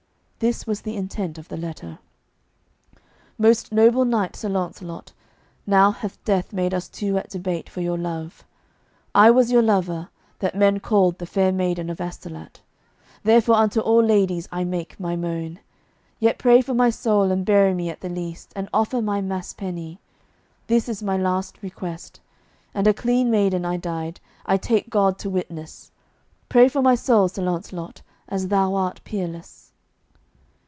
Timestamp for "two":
6.89-7.15